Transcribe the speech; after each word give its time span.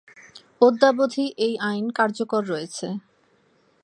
অদ্যাবধি 0.61 1.25
এই 1.37 1.53
আইন 1.61 1.85
কার্যকর 1.91 2.41
রয়েছে। 2.45 2.87